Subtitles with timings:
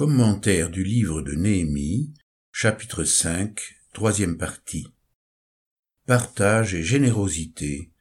[0.00, 2.14] Commentaire du livre de Néhémie,
[2.52, 3.60] chapitre 5,
[3.92, 4.86] troisième partie.
[6.06, 7.92] Partage et générosité,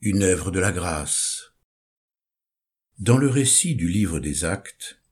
[0.00, 1.54] une œuvre de la grâce.
[3.00, 5.02] Dans le récit du livre des actes,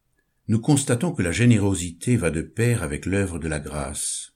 [0.46, 4.30] nous constatons que la générosité va de pair avec l'œuvre de la grâce.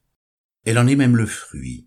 [0.65, 1.87] Elle en est même le fruit.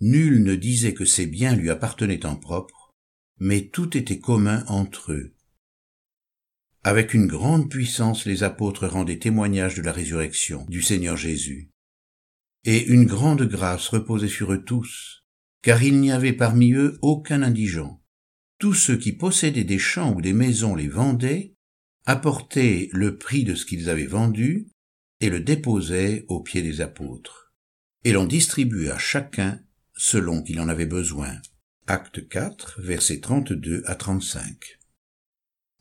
[0.00, 2.90] Nul ne disait que ses biens lui appartenaient en propre,
[3.38, 5.36] mais tout était commun entre eux.
[6.82, 11.70] Avec une grande puissance, les apôtres rendaient témoignage de la résurrection du Seigneur Jésus.
[12.64, 15.24] Et une grande grâce reposait sur eux tous,
[15.62, 18.02] car il n'y avait parmi eux aucun indigent.
[18.58, 21.54] Tous ceux qui possédaient des champs ou des maisons les vendaient,
[22.06, 24.68] apportaient le prix de ce qu'ils avaient vendu,
[25.20, 27.52] et le déposaient aux pieds des apôtres.
[28.04, 29.60] Et l'on distribuait à chacun
[29.94, 31.36] selon qu'il en avait besoin.
[31.86, 34.79] Acte 4, versets 32 à 35.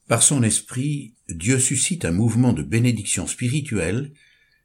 [0.09, 4.12] Par son esprit, Dieu suscite un mouvement de bénédiction spirituelle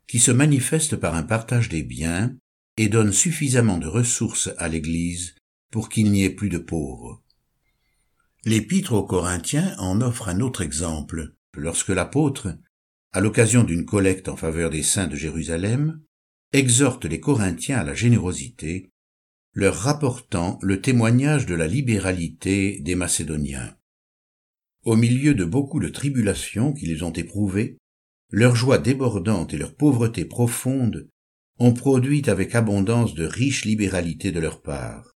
[0.07, 2.35] qui se manifeste par un partage des biens
[2.79, 5.35] et donne suffisamment de ressources à l'Église
[5.71, 7.23] pour qu'il n'y ait plus de pauvres.
[8.47, 12.57] L'épître aux Corinthiens en offre un autre exemple, lorsque l'apôtre,
[13.13, 16.01] à l'occasion d'une collecte en faveur des saints de Jérusalem,
[16.55, 18.93] exhorte les Corinthiens à la générosité,
[19.53, 23.77] leur rapportant le témoignage de la libéralité des Macédoniens.
[24.85, 27.79] Au milieu de beaucoup de tribulations qui les ont éprouvées,
[28.31, 31.09] leur joie débordante et leur pauvreté profonde
[31.59, 35.15] ont produit avec abondance de riches libéralités de leur part.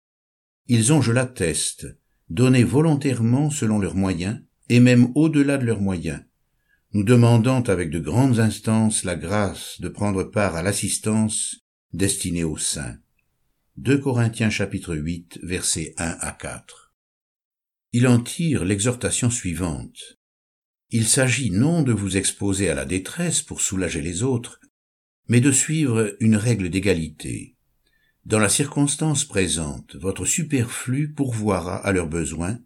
[0.69, 1.86] Ils ont, je l'atteste,
[2.30, 6.22] donné volontairement selon leurs moyens, et même au-delà de leurs moyens,
[6.94, 12.58] nous demandant avec de grandes instances la grâce de prendre part à l'assistance destinée aux
[12.58, 12.97] saints.
[13.77, 16.88] 2 Corinthiens chapitre 8 versets 1 à 4
[17.92, 20.19] il en tire l'exhortation suivante.
[20.91, 24.61] Il s'agit non de vous exposer à la détresse pour soulager les autres,
[25.28, 27.56] mais de suivre une règle d'égalité.
[28.25, 32.59] Dans la circonstance présente, votre superflu pourvoira à leurs besoins,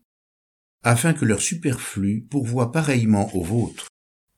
[0.83, 3.89] afin que leur superflu pourvoie pareillement au vôtre,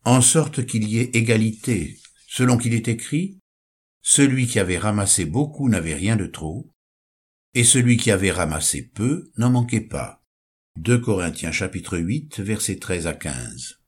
[0.04, 3.38] en sorte qu'il y ait égalité, selon qu'il est écrit,
[4.02, 6.70] celui qui avait ramassé beaucoup n'avait rien de trop,
[7.54, 10.23] et celui qui avait ramassé peu n'en manquait pas.
[10.76, 13.78] 2 Corinthiens chapitre 8 versets 13 à 15.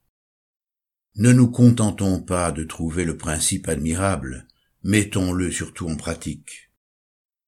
[1.17, 4.47] Ne nous contentons pas de trouver le principe admirable,
[4.83, 6.71] mettons-le surtout en pratique.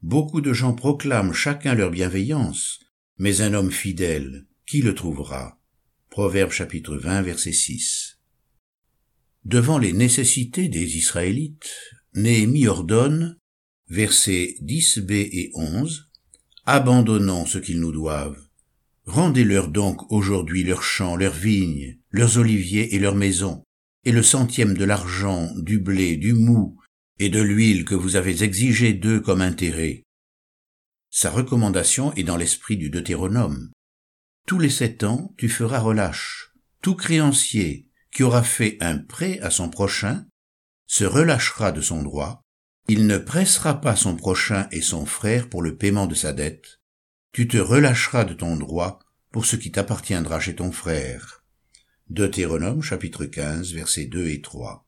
[0.02, 2.82] Beaucoup de gens proclament chacun leur bienveillance,
[3.18, 5.58] mais un homme fidèle, qui le trouvera?
[6.10, 8.20] Proverbe chapitre 20 verset 6.
[9.46, 11.72] Devant les nécessités des Israélites,
[12.14, 13.40] Néhémie ordonne,
[13.88, 16.12] versets 10b et 11,
[16.66, 18.49] abandonnons ce qu'ils nous doivent,
[19.10, 23.64] Rendez-leur donc aujourd'hui leurs champs, leurs vignes, leurs oliviers et leurs maisons,
[24.06, 26.78] et le centième de l'argent, du blé, du mou
[27.18, 30.04] et de l'huile que vous avez exigé d'eux comme intérêt.
[31.10, 33.72] Sa recommandation est dans l'esprit du Deutéronome.
[34.46, 36.54] Tous les sept ans, tu feras relâche.
[36.84, 40.28] Tout créancier qui aura fait un prêt à son prochain
[40.86, 42.44] se relâchera de son droit,
[42.88, 46.79] il ne pressera pas son prochain et son frère pour le paiement de sa dette,
[47.32, 49.00] tu te relâcheras de ton droit
[49.32, 51.44] pour ce qui t'appartiendra chez ton frère.
[52.10, 54.88] Deutéronome chapitre 15 versets 2 et 3.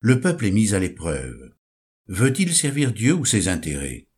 [0.00, 1.54] Le peuple est mis à l'épreuve.
[2.06, 4.08] Veut-il servir Dieu ou ses intérêts?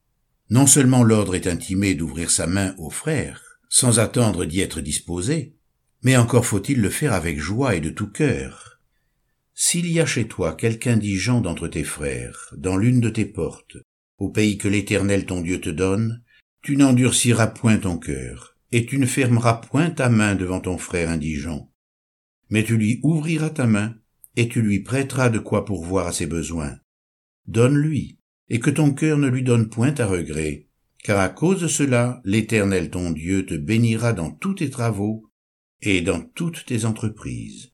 [0.50, 5.54] Non seulement l'ordre est intimé d'ouvrir sa main aux frères, sans attendre d'y être disposé,
[6.02, 8.80] mais encore faut-il le faire avec joie et de tout cœur.
[9.54, 13.76] S'il y a chez toi quelque indigent d'entre tes frères, dans l'une de tes portes,
[14.18, 16.22] au pays que l'Éternel ton Dieu te donne,
[16.62, 21.08] tu n'endurciras point ton cœur, et tu ne fermeras point ta main devant ton frère
[21.08, 21.72] indigent,
[22.50, 23.94] mais tu lui ouvriras ta main,
[24.36, 26.78] et tu lui prêteras de quoi pourvoir à ses besoins.
[27.46, 28.18] Donne-lui,
[28.48, 30.68] et que ton cœur ne lui donne point à regret,
[31.02, 35.30] car à cause de cela l'Éternel ton Dieu te bénira dans tous tes travaux
[35.80, 37.72] et dans toutes tes entreprises.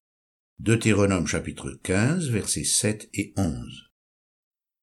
[0.59, 3.91] Deutéronome chapitre 15 versets 7 et 11.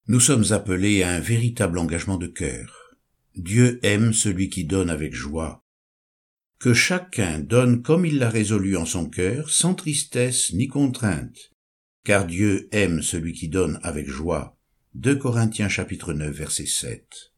[0.07, 2.80] Nous sommes appelés à un véritable engagement de cœur.
[3.35, 5.65] Dieu aime celui qui donne avec joie.
[6.59, 11.51] Que chacun donne comme il l'a résolu en son cœur, sans tristesse ni contrainte,
[12.03, 14.57] car Dieu aime celui qui donne avec joie.
[14.95, 17.33] 2 Corinthiens chapitre 9 verset 7.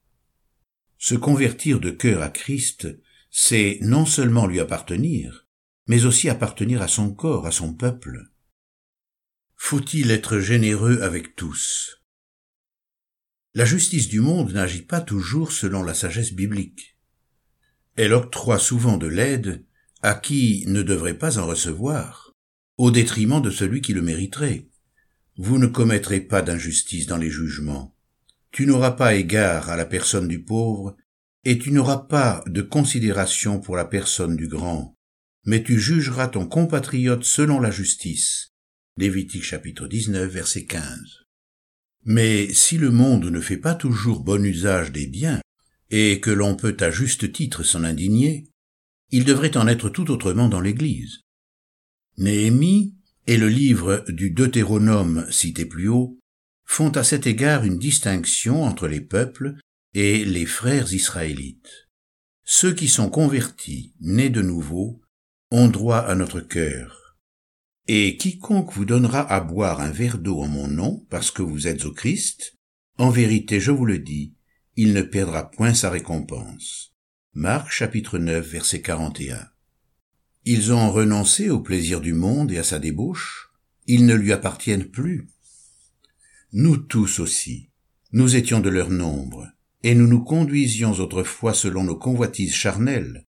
[0.97, 2.87] Se convertir de cœur à Christ,
[3.29, 5.47] c'est non seulement lui appartenir,
[5.87, 8.31] mais aussi appartenir à son corps, à son peuple.
[9.55, 12.02] Faut-il être généreux avec tous?
[13.55, 16.97] La justice du monde n'agit pas toujours selon la sagesse biblique.
[17.95, 19.63] Elle octroie souvent de l'aide
[20.01, 22.33] à qui ne devrait pas en recevoir,
[22.77, 24.69] au détriment de celui qui le mériterait.
[25.37, 27.95] vous ne commettrez pas d'injustice dans les jugements.
[28.51, 30.95] Tu n'auras pas égard à la personne du pauvre,
[31.43, 34.95] et tu n'auras pas de considération pour la personne du grand,
[35.45, 38.53] mais tu jugeras ton compatriote selon la justice.
[38.97, 41.23] Lévitique chapitre 19 verset 15.
[42.05, 45.41] Mais si le monde ne fait pas toujours bon usage des biens,
[45.89, 48.49] et que l'on peut à juste titre s'en indigner,
[49.11, 51.21] il devrait en être tout autrement dans l'Église.
[52.17, 52.95] Néhémie
[53.27, 56.19] et le livre du Deutéronome cité plus haut
[56.65, 59.55] font à cet égard une distinction entre les peuples
[59.93, 61.87] et les frères israélites.
[62.43, 65.01] Ceux qui sont convertis, nés de nouveau,
[65.51, 67.02] ont droit à notre cœur.
[67.87, 71.67] Et quiconque vous donnera à boire un verre d'eau en mon nom, parce que vous
[71.67, 72.57] êtes au Christ,
[72.97, 74.35] en vérité je vous le dis,
[74.77, 76.93] il ne perdra point sa récompense.
[77.33, 79.49] Marc chapitre 9 verset 41.
[80.45, 83.49] Ils ont renoncé au plaisir du monde et à sa débauche,
[83.85, 85.27] ils ne lui appartiennent plus.
[86.53, 87.69] Nous tous aussi,
[88.13, 89.47] nous étions de leur nombre,
[89.83, 93.25] et nous nous conduisions autrefois selon nos convoitises charnelles.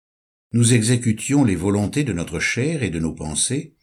[0.52, 3.74] Nous exécutions les volontés de notre chair et de nos pensées,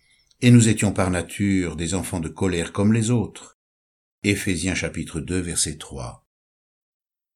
[0.41, 3.59] et nous étions par nature des enfants de colère comme les autres.
[4.23, 6.27] Éphésiens chapitre 2 verset 3.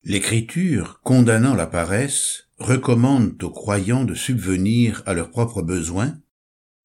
[0.04, 6.19] L'Écriture, condamnant la paresse, recommande aux croyants de subvenir à leurs propres besoins,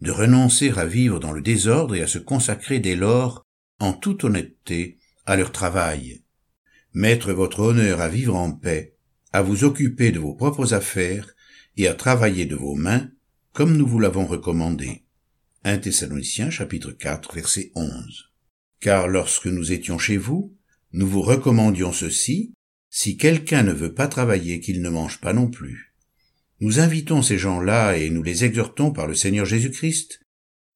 [0.01, 3.43] de renoncer à vivre dans le désordre et à se consacrer dès lors,
[3.79, 6.23] en toute honnêteté, à leur travail.
[6.93, 8.95] Mettre votre honneur à vivre en paix,
[9.33, 11.35] à vous occuper de vos propres affaires
[11.77, 13.09] et à travailler de vos mains,
[13.53, 15.05] comme nous vous l'avons recommandé.
[15.63, 18.31] 1 Thessaloniciens chapitre 4 verset 11.
[18.81, 20.57] Car lorsque nous étions chez vous,
[20.93, 22.55] nous vous recommandions ceci,
[22.89, 25.95] si quelqu'un ne veut pas travailler, qu'il ne mange pas non plus.
[26.61, 30.23] Nous invitons ces gens-là et nous les exhortons par le Seigneur Jésus-Christ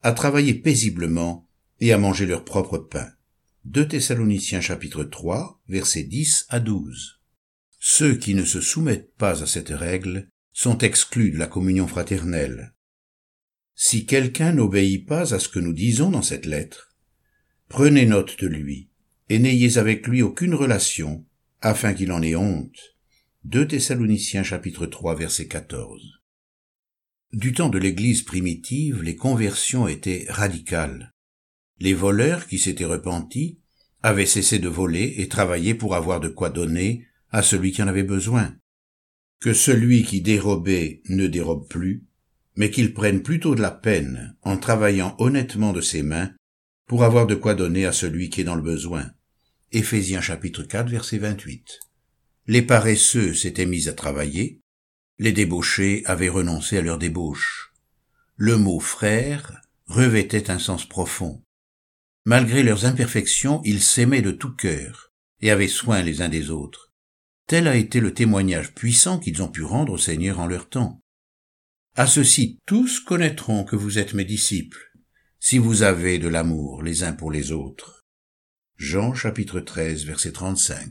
[0.02, 1.48] à travailler paisiblement
[1.80, 3.10] et à manger leur propre pain.
[3.64, 7.20] 2 Thessaloniciens chapitre 3 versets 10 à 12.
[7.80, 12.74] Ceux qui ne se soumettent pas à cette règle sont exclus de la communion fraternelle.
[13.76, 16.94] Si quelqu'un n'obéit pas à ce que nous disons dans cette lettre,
[17.68, 18.88] prenez note de lui
[19.28, 21.24] et n'ayez avec lui aucune relation
[21.60, 22.96] afin qu'il en ait honte.
[23.44, 26.20] 2 Thessaloniciens chapitre 3 verset 14.
[27.32, 31.12] Du temps de l'Église primitive, les conversions étaient radicales.
[31.80, 33.58] Les voleurs qui s'étaient repentis
[34.04, 37.88] avaient cessé de voler et travaillaient pour avoir de quoi donner à celui qui en
[37.88, 38.54] avait besoin.
[39.40, 42.04] Que celui qui dérobait ne dérobe plus,
[42.56, 46.32] mais qu'il prenne plutôt de la peine en travaillant honnêtement de ses mains
[46.86, 49.10] pour avoir de quoi donner à celui qui est dans le besoin.
[49.72, 51.80] Éphésiens chapitre 4 verset 28.
[52.46, 54.60] Les paresseux s'étaient mis à travailler,
[55.18, 57.72] les débauchés avaient renoncé à leur débauche.
[58.36, 61.42] Le mot frère revêtait un sens profond.
[62.24, 66.92] Malgré leurs imperfections, ils s'aimaient de tout cœur et avaient soin les uns des autres.
[67.46, 71.00] Tel a été le témoignage puissant qu'ils ont pu rendre au Seigneur en leur temps.
[71.96, 74.90] À ceci tous connaîtront que vous êtes mes disciples,
[75.38, 78.04] si vous avez de l'amour les uns pour les autres.
[78.76, 80.90] Jean chapitre 13 verset 35.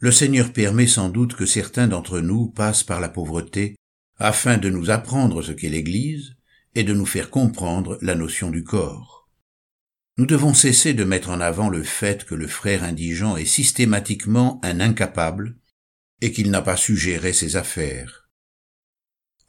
[0.00, 3.74] Le Seigneur permet sans doute que certains d'entre nous passent par la pauvreté
[4.18, 6.36] afin de nous apprendre ce qu'est l'Église
[6.74, 9.30] et de nous faire comprendre la notion du corps.
[10.18, 14.60] Nous devons cesser de mettre en avant le fait que le frère indigent est systématiquement
[14.62, 15.56] un incapable
[16.20, 18.21] et qu'il n'a pas su gérer ses affaires.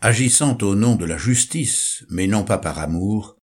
[0.05, 3.38] Agissant au nom de la justice, mais non pas par amour,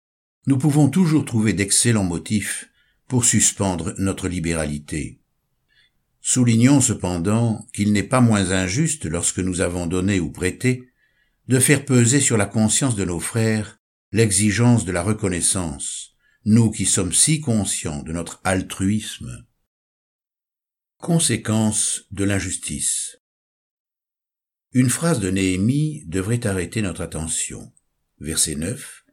[0.46, 2.70] nous pouvons toujours trouver d'excellents motifs
[3.08, 5.22] pour suspendre notre libéralité.
[6.20, 10.89] Soulignons cependant qu'il n'est pas moins injuste lorsque nous avons donné ou prêté
[11.48, 13.80] de faire peser sur la conscience de nos frères
[14.12, 19.46] l'exigence de la reconnaissance, nous qui sommes si conscients de notre altruisme.
[20.98, 23.20] Conséquence de l'injustice.
[24.72, 27.74] Une phrase de Néhémie devrait arrêter notre attention.
[28.20, 29.04] Verset 9.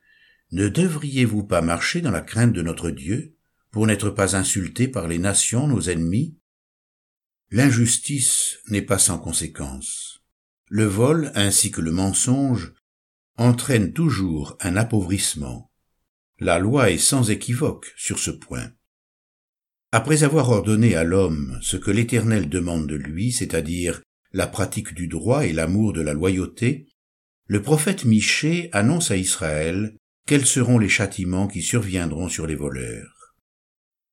[0.53, 3.35] Ne devriez-vous pas marcher dans la crainte de notre Dieu
[3.71, 6.37] pour n'être pas insultés par les nations, nos ennemis?
[7.51, 10.23] L'injustice n'est pas sans conséquence.
[10.69, 12.75] Le vol ainsi que le mensonge
[13.39, 15.73] entraînent toujours un appauvrissement.
[16.39, 18.73] La loi est sans équivoque sur ce point.
[19.91, 24.03] Après avoir ordonné à l'homme ce que l'Éternel demande de lui, c'est-à-dire
[24.37, 26.88] la pratique du droit et l'amour de la loyauté,
[27.47, 33.35] le prophète Michée annonce à Israël quels seront les châtiments qui surviendront sur les voleurs.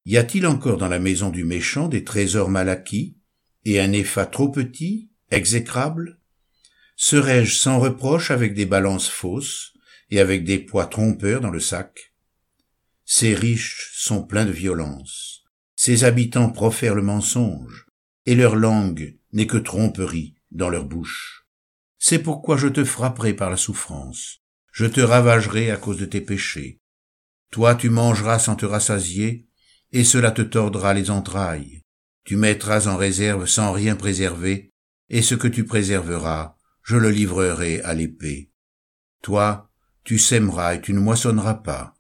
[0.06, 3.18] Y a-t-il encore dans la maison du méchant des trésors mal acquis,
[3.66, 6.22] et un épha trop petit, exécrable?
[6.96, 9.74] Serais-je sans reproche avec des balances fausses,
[10.10, 12.14] et avec des poids trompeurs dans le sac?
[13.04, 15.44] Ces riches sont pleins de violence.
[15.76, 17.88] Ses habitants profèrent le mensonge,
[18.26, 21.46] et leur langue n'est que tromperie dans leur bouche.
[22.00, 26.22] C'est pourquoi je te frapperai par la souffrance, je te ravagerai à cause de tes
[26.22, 26.80] péchés.
[27.52, 29.48] Toi tu mangeras sans te rassasier,
[29.92, 31.82] et cela te tordra les entrailles.
[32.24, 34.72] Tu mettras en réserve sans rien préserver,
[35.10, 38.52] et ce que tu préserveras, je le livrerai à l'épée.
[39.22, 39.70] Toi,
[40.04, 41.94] tu sèmeras et tu ne moissonneras pas.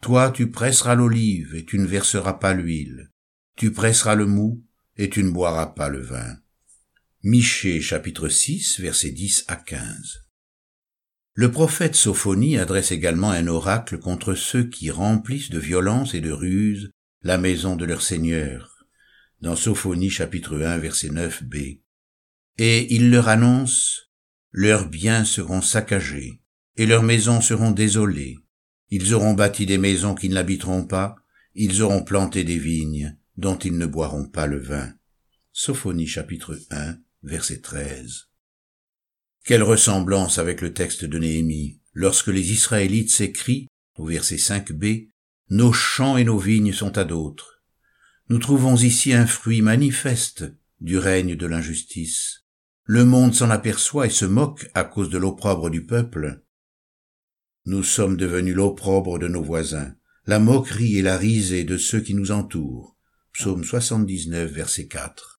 [0.00, 3.10] Toi, tu presseras l'olive et tu ne verseras pas l'huile.
[3.56, 4.64] Tu presseras le mou
[4.96, 6.36] et tu ne boiras pas le vin.
[7.26, 10.26] Michée chapitre 6 versets 10 à 15.
[11.32, 16.30] Le prophète Sophonie adresse également un oracle contre ceux qui remplissent de violence et de
[16.30, 16.90] ruse
[17.22, 18.84] la maison de leur Seigneur,
[19.40, 21.80] dans Sophonie chapitre 1 verset 9b.
[22.58, 24.10] Et il leur annonce,
[24.52, 26.42] leurs biens seront saccagés,
[26.76, 28.36] et leurs maisons seront désolées.
[28.90, 31.16] Ils auront bâti des maisons qui ne l'habiteront pas,
[31.54, 34.92] ils auront planté des vignes dont ils ne boiront pas le vin.
[35.54, 38.28] Sophonie chapitre 1 verset 13.
[39.44, 45.08] Quelle ressemblance avec le texte de Néhémie, lorsque les Israélites s'écrient, au verset 5b,
[45.48, 47.62] Nos champs et nos vignes sont à d'autres.
[48.28, 50.44] Nous trouvons ici un fruit manifeste
[50.80, 52.44] du règne de l'injustice.
[52.84, 56.42] Le monde s'en aperçoit et se moque à cause de l'opprobre du peuple.
[57.64, 59.94] Nous sommes devenus l'opprobre de nos voisins,
[60.26, 62.98] la moquerie et la risée de ceux qui nous entourent.
[63.32, 65.33] Psaume 79, verset 4.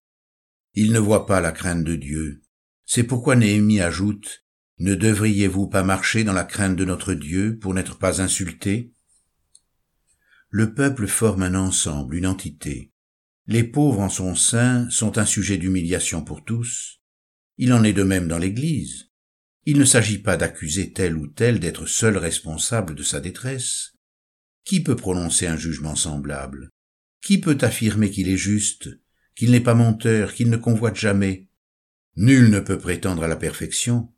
[0.78, 2.44] Ils ne voient pas la crainte de Dieu.
[2.86, 4.46] C'est pourquoi Néhémie ajoute,
[4.78, 8.92] Ne devriez-vous pas marcher dans la crainte de notre Dieu pour n'être pas insultés
[10.50, 12.92] Le peuple forme un ensemble, une entité.
[13.48, 17.00] Les pauvres en son sein sont un sujet d'humiliation pour tous.
[17.58, 19.12] Il en est de même dans l'Église.
[19.64, 23.94] Il ne s'agit pas d'accuser tel ou tel d'être seul responsable de sa détresse.
[24.66, 26.70] Qui peut prononcer un jugement semblable?
[27.22, 28.90] Qui peut affirmer qu'il est juste,
[29.36, 31.48] qu'il n'est pas menteur, qu'il ne convoite jamais
[32.18, 34.10] Nul ne peut prétendre à la perfection.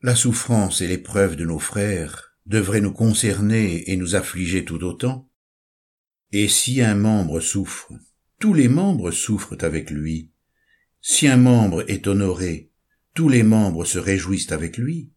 [0.00, 5.28] La souffrance et l'épreuve de nos frères devraient nous concerner et nous affliger tout autant.
[6.30, 7.92] Et si un membre souffre,
[8.38, 10.30] tous les membres souffrent avec lui.
[11.00, 12.70] Si un membre est honoré,
[13.14, 15.10] tous les membres se réjouissent avec lui.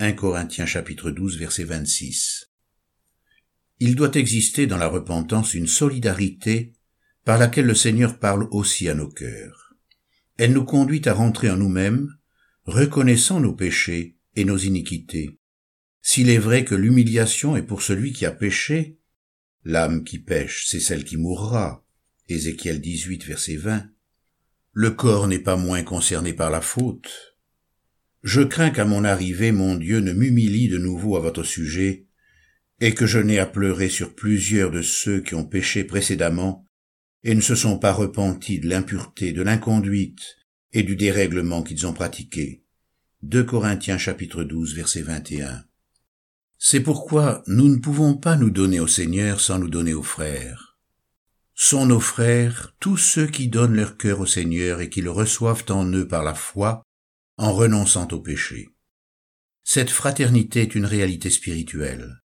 [0.00, 2.50] 1 Corinthiens chapitre 12 verset 26.
[3.80, 6.74] Il doit exister dans la repentance une solidarité
[7.28, 9.74] par laquelle le Seigneur parle aussi à nos cœurs.
[10.38, 12.08] Elle nous conduit à rentrer en nous-mêmes,
[12.64, 15.38] reconnaissant nos péchés et nos iniquités.
[16.00, 18.96] S'il est vrai que l'humiliation est pour celui qui a péché,
[19.62, 21.84] l'âme qui pêche, c'est celle qui mourra.
[22.30, 23.84] Ézéchiel 18 verset 20.
[24.72, 27.36] Le corps n'est pas moins concerné par la faute.
[28.22, 32.06] Je crains qu'à mon arrivée mon Dieu ne m'humilie de nouveau à votre sujet,
[32.80, 36.64] et que je n'ai à pleurer sur plusieurs de ceux qui ont péché précédemment
[37.24, 40.36] et ne se sont pas repentis de l'impureté, de l'inconduite
[40.72, 42.62] et du dérèglement qu'ils ont pratiqué.
[43.22, 45.64] 2 Corinthiens chapitre 12 verset 21.
[46.58, 50.68] C'est pourquoi nous ne pouvons pas nous donner au Seigneur sans nous donner aux frères
[51.60, 55.64] sont nos frères tous ceux qui donnent leur cœur au Seigneur et qui le reçoivent
[55.70, 56.82] en eux par la foi,
[57.36, 58.68] en renonçant au péché.
[59.64, 62.22] Cette fraternité est une réalité spirituelle.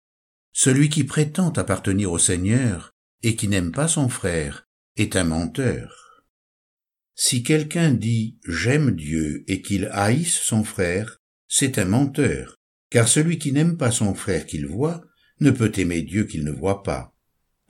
[0.52, 6.24] Celui qui prétend appartenir au Seigneur et qui n'aime pas son frère est un menteur.
[7.14, 12.56] Si quelqu'un dit j'aime Dieu et qu'il haïsse son frère, c'est un menteur,
[12.90, 15.02] car celui qui n'aime pas son frère qu'il voit
[15.40, 17.14] ne peut aimer Dieu qu'il ne voit pas.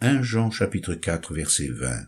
[0.00, 2.06] 1 Jean chapitre 4 verset 20.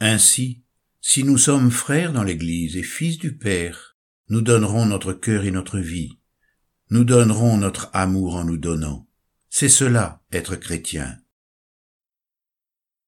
[0.00, 0.62] Ainsi,
[1.00, 3.96] si nous sommes frères dans l'Église et fils du Père,
[4.28, 6.18] nous donnerons notre cœur et notre vie.
[6.90, 9.08] Nous donnerons notre amour en nous donnant.
[9.48, 11.21] C'est cela, être chrétien.